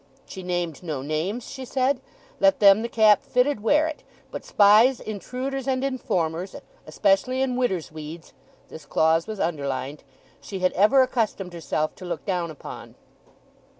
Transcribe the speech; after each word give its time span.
She 0.25 0.41
named 0.41 0.81
no 0.81 1.03
names, 1.03 1.47
she 1.47 1.63
said; 1.63 2.01
let 2.39 2.59
them 2.59 2.81
the 2.81 2.89
cap 2.89 3.21
fitted, 3.21 3.61
wear 3.61 3.87
it; 3.87 4.01
but 4.31 4.43
spies, 4.43 4.99
intruders, 4.99 5.67
and 5.67 5.83
informers, 5.83 6.55
especially 6.87 7.43
in 7.43 7.55
widders' 7.55 7.91
weeds 7.91 8.33
(this 8.69 8.87
clause 8.87 9.27
was 9.27 9.39
underlined), 9.39 10.03
she 10.41 10.57
had 10.57 10.73
ever 10.73 11.03
accustomed 11.03 11.53
herself 11.53 11.93
to 11.97 12.05
look 12.05 12.25
down 12.25 12.49
upon. 12.49 12.95